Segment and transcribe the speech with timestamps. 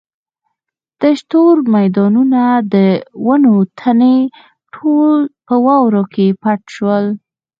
[0.99, 2.75] تش تور میدانونه د
[3.25, 4.17] ونو تنې
[4.73, 7.05] ټول په واورو کې پټ شول.